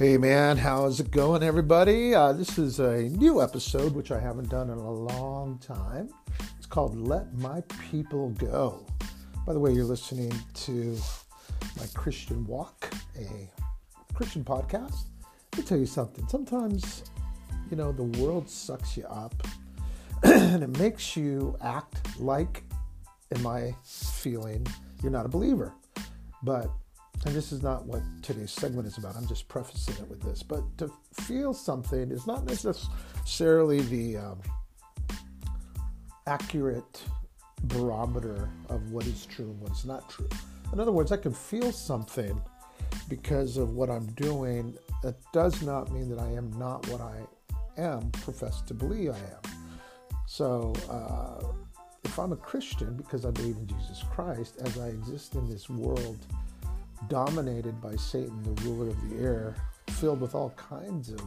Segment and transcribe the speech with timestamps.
[0.00, 2.14] Hey man, how's it going, everybody?
[2.14, 6.08] Uh, this is a new episode which I haven't done in a long time.
[6.56, 7.60] It's called Let My
[7.90, 8.86] People Go.
[9.46, 10.96] By the way, you're listening to
[11.76, 13.50] my Christian Walk, a
[14.14, 15.02] Christian podcast.
[15.52, 16.26] Let me tell you something.
[16.28, 17.04] Sometimes,
[17.70, 19.34] you know, the world sucks you up
[20.22, 22.64] and it makes you act like,
[23.32, 24.66] in my feeling,
[25.02, 25.74] you're not a believer.
[26.42, 26.70] But
[27.26, 29.14] and this is not what today's segment is about.
[29.14, 30.42] I'm just prefacing it with this.
[30.42, 34.38] But to feel something is not necessarily the um,
[36.26, 37.02] accurate
[37.64, 40.28] barometer of what is true and what is not true.
[40.72, 42.40] In other words, I can feel something
[43.08, 44.76] because of what I'm doing.
[45.02, 47.20] That does not mean that I am not what I
[47.76, 49.58] am professed to believe I am.
[50.26, 51.52] So, uh,
[52.04, 55.68] if I'm a Christian because I believe in Jesus Christ, as I exist in this
[55.68, 56.18] world
[57.08, 59.56] dominated by Satan, the ruler of the air,
[59.88, 61.20] filled with all kinds of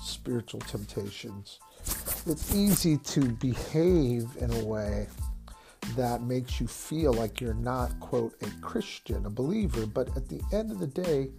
[0.00, 1.60] spiritual temptations.
[2.26, 5.06] It's easy to behave in a way
[5.96, 10.40] that makes you feel like you're not, quote, a Christian, a believer, but at the
[10.52, 11.30] end of the day,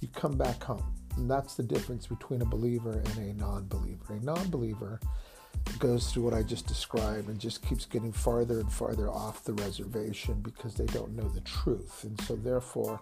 [0.00, 0.84] you come back home.
[1.16, 4.14] And that's the difference between a believer and a non believer.
[4.14, 4.98] A non believer
[5.78, 9.52] goes through what I just described and just keeps getting farther and farther off the
[9.54, 12.04] reservation because they don't know the truth.
[12.04, 13.00] And so, therefore,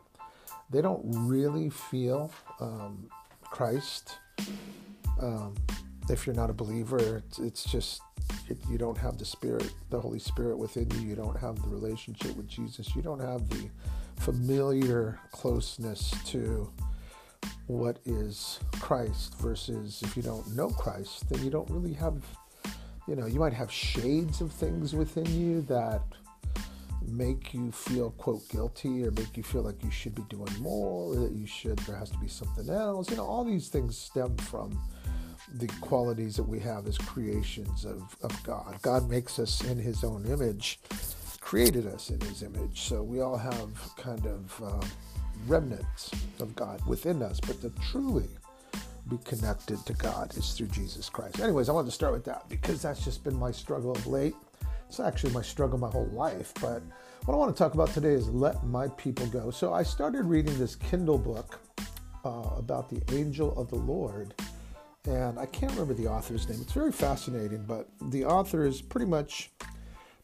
[0.71, 3.09] they don't really feel um,
[3.43, 4.19] Christ.
[5.21, 5.55] Um,
[6.09, 8.03] if you're not a believer, it's, it's just
[8.49, 11.09] it, you don't have the Spirit, the Holy Spirit within you.
[11.09, 12.95] You don't have the relationship with Jesus.
[12.95, 13.69] You don't have the
[14.19, 16.71] familiar closeness to
[17.67, 22.23] what is Christ versus if you don't know Christ, then you don't really have,
[23.07, 26.03] you know, you might have shades of things within you that
[27.17, 31.13] make you feel quote guilty or make you feel like you should be doing more
[31.13, 33.97] or that you should there has to be something else you know all these things
[33.97, 34.79] stem from
[35.55, 38.79] the qualities that we have as creations of, of god.
[38.83, 40.79] God makes us in his own image
[41.41, 42.83] created us in his image.
[42.83, 44.87] So we all have kind of uh,
[45.49, 48.29] remnants of god within us but to truly
[49.09, 51.41] be connected to god is through jesus christ.
[51.41, 54.35] Anyways i wanted to start with that because that's just been my struggle of late
[54.91, 56.53] it's actually my struggle my whole life.
[56.61, 56.83] But
[57.25, 59.53] what I want to talk about today is Let My People Go.
[59.53, 61.61] So I started reading this Kindle book
[62.25, 64.35] uh, about the angel of the Lord.
[65.05, 66.59] And I can't remember the author's name.
[66.61, 69.53] It's very fascinating, but the author is pretty much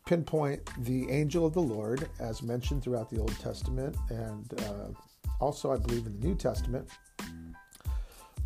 [0.05, 4.89] pinpoint the angel of the Lord as mentioned throughout the Old Testament and uh,
[5.39, 6.89] also, I believe, in the New Testament.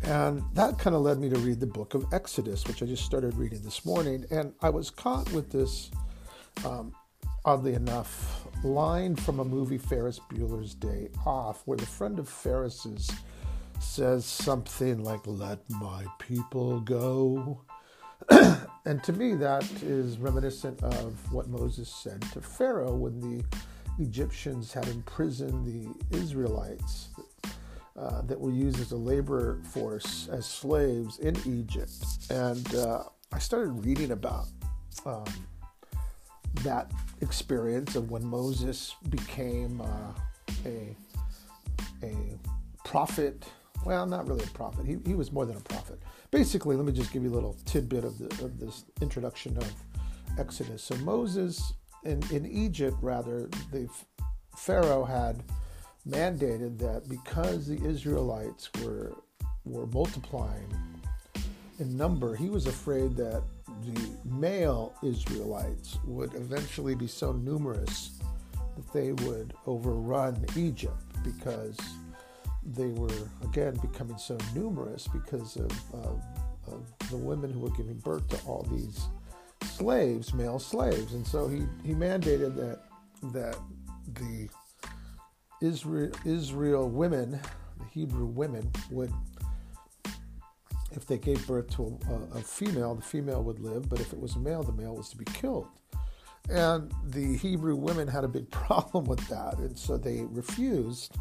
[0.03, 3.05] And that kind of led me to read the book of Exodus, which I just
[3.05, 4.25] started reading this morning.
[4.29, 5.89] And I was caught with this
[6.65, 6.93] um,
[7.45, 13.09] oddly enough, line from a movie Ferris Bueller's Day Off, where the friend of Ferris's
[13.79, 17.61] says something like, Let my people go.
[18.85, 23.43] and to me, that is reminiscent of what Moses said to Pharaoh when the
[23.99, 27.09] Egyptians had imprisoned the Israelites
[27.97, 31.93] uh, that were used as a labor force as slaves in Egypt.
[32.29, 34.47] And uh, I started reading about
[35.05, 35.25] um,
[36.63, 36.91] that
[37.21, 40.13] experience of when Moses became uh,
[40.65, 40.95] a
[42.03, 42.15] a
[42.83, 43.45] prophet.
[43.85, 44.85] Well, not really a prophet.
[44.85, 45.99] He, he was more than a prophet.
[46.29, 49.73] Basically, let me just give you a little tidbit of, the, of this introduction of
[50.37, 50.83] Exodus.
[50.83, 51.73] So Moses
[52.03, 53.89] in, in Egypt, rather, the
[54.55, 55.43] Pharaoh had
[56.07, 59.13] mandated that because the Israelites were
[59.63, 60.67] were multiplying
[61.79, 63.43] in number, he was afraid that
[63.83, 64.09] the
[64.41, 68.19] male Israelites would eventually be so numerous
[68.75, 71.77] that they would overrun Egypt because
[72.75, 76.23] they were again becoming so numerous because of, of,
[76.67, 79.07] of, the women who were giving birth to all these
[79.63, 82.79] slaves, male slaves, and so he, he mandated that
[83.33, 83.57] that
[84.13, 84.49] the
[85.61, 87.39] Israel Israel women,
[87.79, 89.13] the Hebrew women, would
[90.91, 94.19] if they gave birth to a, a, female, the female would live, but if it
[94.19, 95.67] was a male, the male was to be killed.
[96.49, 101.15] And the Hebrew women had a big problem with that, and so they refused.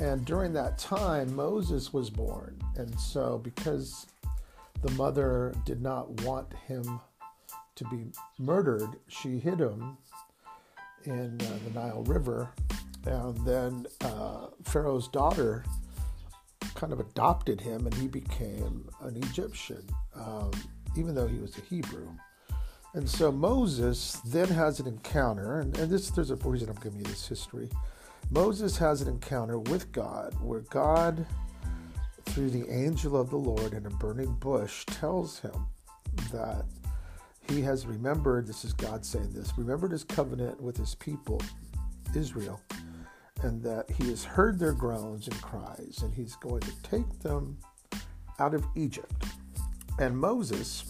[0.00, 2.60] And during that time, Moses was born.
[2.76, 4.06] And so, because
[4.82, 7.00] the mother did not want him
[7.74, 8.06] to be
[8.38, 9.96] murdered, she hid him
[11.04, 12.50] in uh, the Nile River.
[13.06, 15.64] And then uh, Pharaoh's daughter
[16.78, 19.82] kind of adopted him and he became an Egyptian,
[20.14, 20.52] um,
[20.96, 22.08] even though he was a Hebrew.
[22.94, 27.00] And so Moses then has an encounter, and, and this there's a reason I'm giving
[27.00, 27.68] you this history.
[28.30, 31.26] Moses has an encounter with God where God,
[32.26, 35.66] through the angel of the Lord in a burning bush, tells him
[36.32, 36.64] that
[37.48, 41.42] he has remembered, this is God saying this, remembered his covenant with his people,
[42.14, 42.60] Israel,
[43.42, 47.58] and that he has heard their groans and cries, and he's going to take them
[48.38, 49.24] out of Egypt.
[49.98, 50.84] And Moses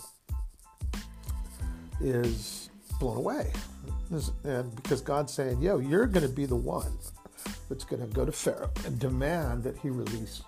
[2.01, 3.53] is blown away.
[4.45, 6.93] And because God's saying, yo, you're going to be the one
[7.69, 10.43] that's going to go to Pharaoh and demand that he release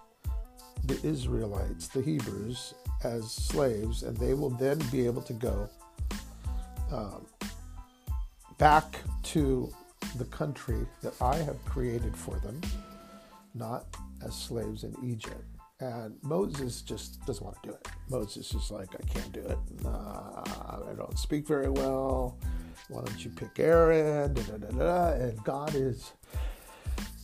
[0.85, 2.75] the Israelites, the Hebrews,
[3.05, 5.69] as slaves, and they will then be able to go
[6.93, 7.26] um,
[8.58, 9.73] back to
[10.16, 12.60] the country that I have created for them,
[13.54, 13.84] not
[14.24, 15.44] as slaves in Egypt.
[15.80, 17.88] And Moses just doesn't want to do it.
[18.10, 19.58] Moses is like, I can't do it.
[19.86, 22.36] I don't speak very well.
[22.88, 24.34] Why don't you pick Aaron?
[24.34, 26.12] Da, da, da, and God is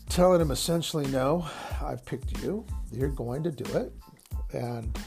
[0.09, 1.47] telling him essentially, no,
[1.83, 2.65] I've picked you.
[2.93, 3.93] You're going to do it.
[4.55, 4.99] And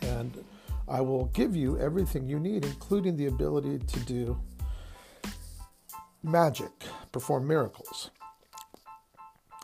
[0.00, 0.44] and
[0.88, 4.38] I will give you everything you need, including the ability to do
[6.22, 6.70] magic,
[7.10, 8.10] perform miracles.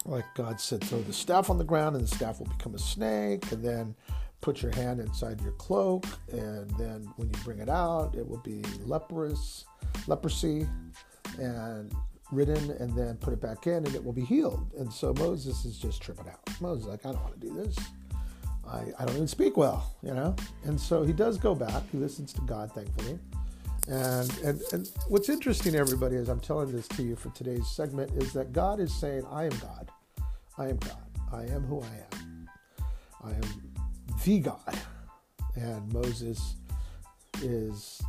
[0.04, 2.78] Like God said, throw the staff on the ground and the staff will become a
[2.78, 3.94] snake, and then
[4.40, 8.38] put your hand inside your cloak, and then when you bring it out, it will
[8.38, 9.64] be leprous,
[10.06, 10.66] leprosy,
[11.38, 11.92] and
[12.30, 14.72] ridden, and then put it back in, and it will be healed.
[14.78, 16.40] And so Moses is just tripping out.
[16.60, 17.76] Moses like, I don't want to do this.
[18.66, 20.36] I, I don't even speak well, you know?
[20.64, 21.82] And so he does go back.
[21.90, 23.18] He listens to God, thankfully.
[23.88, 28.12] And, and, and what's interesting, everybody, as I'm telling this to you for today's segment,
[28.22, 29.90] is that God is saying, I am God.
[30.58, 31.02] I am God.
[31.32, 32.48] I am who I am.
[33.24, 33.72] I am
[34.24, 34.78] the God.
[35.56, 36.56] And Moses
[37.42, 38.02] is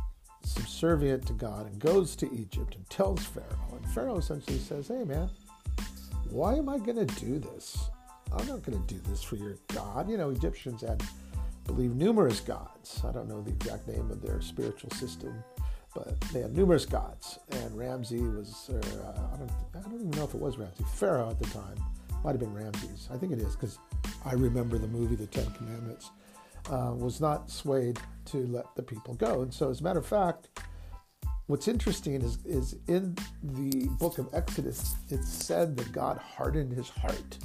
[0.44, 3.76] subservient to God and goes to Egypt and tells Pharaoh.
[3.76, 5.30] And Pharaoh essentially says, Hey, man,
[6.28, 7.88] why am I going to do this?
[8.32, 10.08] I'm not going to do this for your God.
[10.08, 11.02] You know, Egyptians had,
[11.66, 13.00] believe, numerous gods.
[13.04, 15.42] I don't know the exact name of their spiritual system,
[15.94, 17.38] but they had numerous gods.
[17.50, 21.30] And Ramsey was, uh, I, don't, I don't even know if it was Ramsey, Pharaoh
[21.30, 21.76] at the time.
[22.24, 23.08] Might have been Ramses.
[23.12, 23.78] I think it is because
[24.24, 26.10] I remember the movie The Ten Commandments.
[26.70, 29.40] Uh, was not swayed to let the people go.
[29.40, 30.48] And so, as a matter of fact,
[31.46, 36.90] what's interesting is, is in the book of Exodus, it said that God hardened his
[36.90, 37.38] heart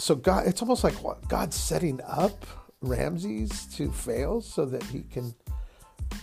[0.00, 2.46] so God, it's almost like what God's setting up
[2.80, 5.34] Ramses to fail so that he can,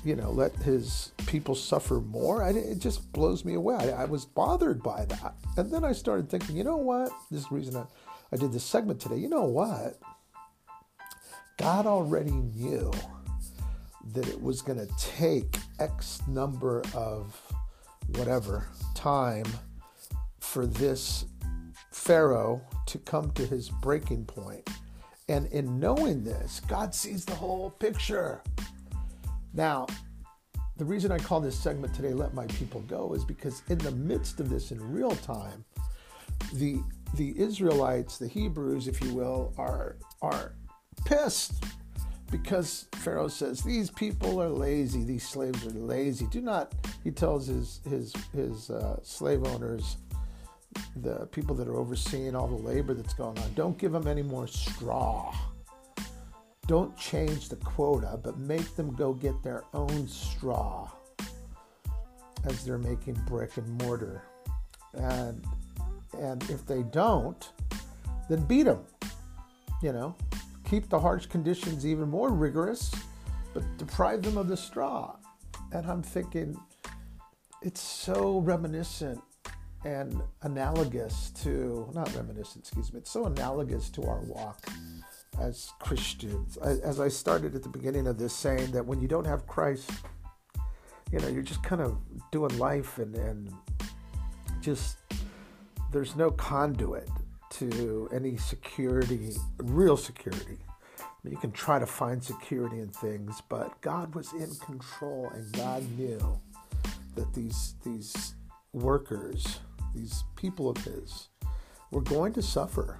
[0.03, 2.43] you know, let his people suffer more.
[2.43, 3.93] I, it just blows me away.
[3.93, 7.11] I, I, was bothered by that, and then I started thinking, you know what?
[7.29, 7.85] This is the reason I,
[8.31, 9.17] I did this segment today.
[9.17, 9.99] You know what?
[11.57, 12.91] God already knew
[14.13, 17.39] that it was going to take X number of
[18.15, 19.45] whatever time
[20.39, 21.25] for this
[21.91, 24.69] Pharaoh to come to his breaking point.
[25.29, 28.41] And in knowing this, God sees the whole picture.
[29.57, 29.88] Now,
[30.77, 33.92] the reason I call this segment today Let My People Go is because in the
[33.92, 35.65] midst of this in real time,
[36.54, 36.80] the
[37.15, 40.54] the Israelites, the Hebrews, if you will, are are
[41.06, 41.63] pissed
[42.30, 46.27] because Pharaoh says these people are lazy, these slaves are lazy.
[46.27, 46.74] Do not,
[47.04, 49.97] he tells his his his uh, slave owners,
[50.97, 54.21] the people that are overseeing all the labor that's going on, don't give them any
[54.21, 55.33] more straw.
[56.68, 60.92] Don't change the quota, but make them go get their own straw
[62.44, 64.24] as they're making brick and mortar.
[64.94, 65.44] And
[66.19, 67.52] and if they don't,
[68.30, 68.83] then beat them.
[69.81, 70.16] You know,
[70.66, 72.92] keep the harsh conditions even more rigorous,
[73.54, 75.16] but deprive them of the straw.
[75.71, 76.59] And I'm thinking,
[77.62, 79.21] it's so reminiscent
[79.86, 84.66] and analogous to, not reminiscent, excuse me, it's so analogous to our walk
[85.39, 86.57] as Christians.
[86.57, 89.89] As I started at the beginning of this saying that when you don't have Christ,
[91.11, 91.97] you know, you're just kind of
[92.31, 93.53] doing life and, and
[94.61, 94.97] just
[95.91, 97.09] there's no conduit
[97.51, 100.57] to any security, real security.
[100.99, 105.31] I mean, you can try to find security in things, but God was in control
[105.33, 106.39] and God knew
[107.15, 108.35] that these these
[108.73, 109.59] workers
[109.95, 111.29] these people of his
[111.91, 112.99] were going to suffer.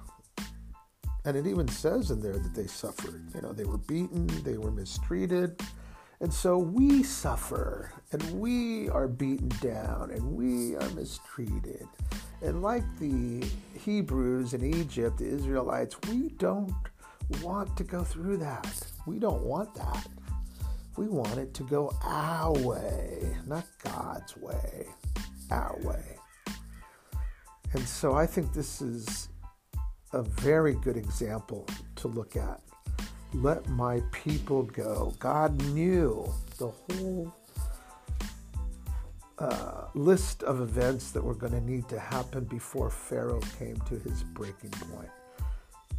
[1.24, 3.22] And it even says in there that they suffered.
[3.34, 5.60] You know, they were beaten, they were mistreated.
[6.20, 11.86] And so we suffer and we are beaten down and we are mistreated.
[12.42, 13.46] And like the
[13.78, 16.74] Hebrews in Egypt, the Israelites, we don't
[17.42, 18.66] want to go through that.
[19.06, 20.08] We don't want that.
[20.96, 24.88] We want it to go our way, not God's way,
[25.50, 26.18] our way.
[27.72, 29.28] And so I think this is
[30.12, 32.60] a very good example to look at.
[33.34, 35.14] Let my people go.
[35.18, 37.34] God knew the whole
[39.38, 43.98] uh, list of events that were going to need to happen before Pharaoh came to
[43.98, 45.10] his breaking point.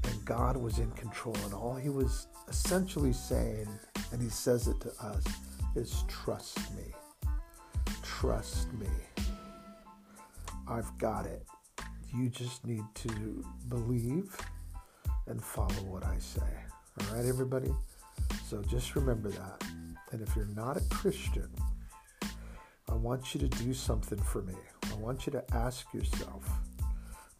[0.04, 3.68] And God was in control, and all he was essentially saying,
[4.12, 5.24] and he says it to us,
[5.76, 6.94] is trust me.
[8.02, 8.88] Trust me.
[10.68, 11.46] I've got it.
[12.16, 14.36] You just need to believe
[15.28, 16.42] and follow what I say.
[17.00, 17.72] All right, everybody?
[18.48, 19.64] So just remember that.
[20.12, 21.50] And if you're not a Christian,
[22.90, 24.56] I want you to do something for me.
[24.92, 26.50] I want you to ask yourself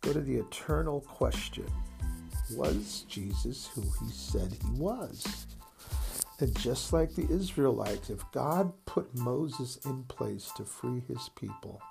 [0.02, 1.66] go to the eternal question
[2.56, 5.48] Was Jesus who he said he was?
[6.40, 11.82] And just like the Israelites, if God put Moses in place to free his people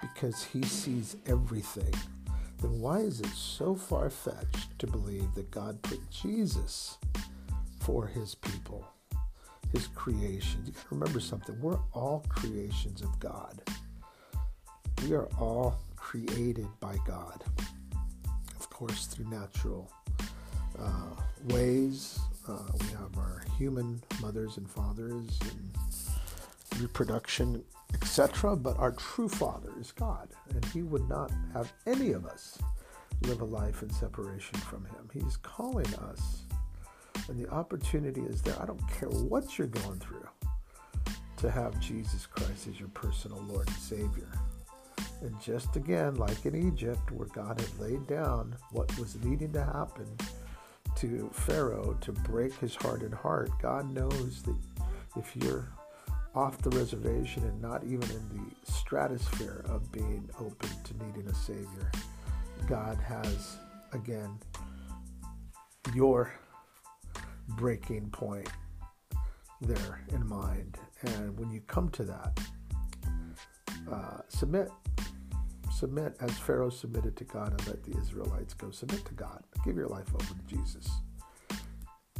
[0.00, 1.94] because he sees everything,
[2.60, 6.98] then why is it so far fetched to believe that God put Jesus
[7.80, 8.86] for his people,
[9.72, 10.62] his creation?
[10.64, 11.60] You gotta remember something.
[11.60, 13.60] We're all creations of God.
[15.02, 17.44] We are all created by God.
[18.58, 19.90] Of course, through natural
[20.78, 21.10] uh,
[21.48, 22.18] ways.
[22.48, 27.62] Uh, we have our human mothers and fathers and reproduction
[27.94, 28.56] etc.
[28.56, 32.58] But our true Father is God, and He would not have any of us
[33.22, 35.08] live a life in separation from Him.
[35.12, 36.42] He's calling us,
[37.28, 38.60] and the opportunity is there.
[38.60, 40.28] I don't care what you're going through
[41.38, 44.28] to have Jesus Christ as your personal Lord and Savior.
[45.20, 49.64] And just again, like in Egypt, where God had laid down what was needing to
[49.64, 50.06] happen
[50.96, 54.56] to Pharaoh to break his hardened heart, God knows that
[55.16, 55.68] if you're
[56.34, 61.34] off the reservation and not even in the stratosphere of being open to needing a
[61.34, 61.90] Savior.
[62.66, 63.58] God has,
[63.92, 64.38] again,
[65.94, 66.32] your
[67.50, 68.48] breaking point
[69.60, 70.78] there in mind.
[71.02, 72.40] And when you come to that,
[73.90, 74.70] uh, submit.
[75.72, 78.70] Submit as Pharaoh submitted to God and let the Israelites go.
[78.70, 79.42] Submit to God.
[79.64, 80.88] Give your life over to Jesus.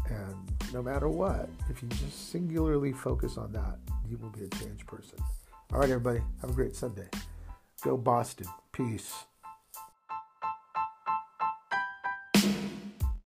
[0.08, 4.48] And no matter what, if you just singularly focus on that, you will be a
[4.48, 5.18] changed person.
[5.72, 6.20] All right, everybody.
[6.40, 7.08] Have a great Sunday.
[7.82, 8.46] Go Boston.
[8.72, 9.24] Peace.